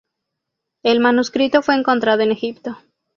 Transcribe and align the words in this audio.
El 0.83 0.99
manuscrito 0.99 1.61
fue 1.61 1.75
encontrado 1.75 2.23
en 2.23 2.31
Egipto. 2.31 2.75